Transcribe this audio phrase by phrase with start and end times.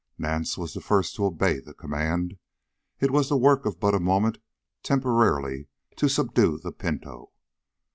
[0.17, 2.39] Nance was the first to obey the command.
[2.99, 4.39] It was the work of but a moment
[4.81, 7.31] temporarily to subdue the pinto.